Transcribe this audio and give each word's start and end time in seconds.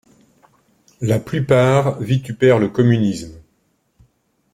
La 1.01 1.19
plupart 1.19 1.99
vitupèrent 1.99 2.57
le 2.57 2.69
communisme. 2.69 3.39